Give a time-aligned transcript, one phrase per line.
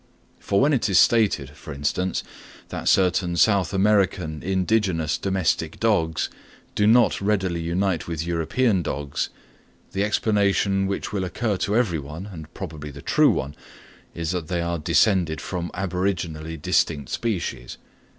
[0.39, 2.23] For when it is stated, for instance,
[2.69, 6.27] that certain South American indigenous domestic dogs
[6.73, 9.29] do not readily unite with European dogs,
[9.91, 13.53] the explanation which will occur to everyone, and probably the true one,
[14.15, 17.77] is that they are descended from aboriginally distinct species.